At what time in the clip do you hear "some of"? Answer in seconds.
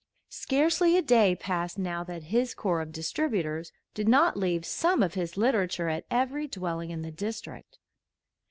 4.65-5.13